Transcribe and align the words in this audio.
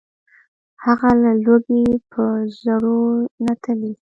هغه 0.83 1.09
له 1.23 1.31
لوږي 1.43 1.83
په 2.11 2.23
زړو 2.61 2.99
نتلي 3.45 3.93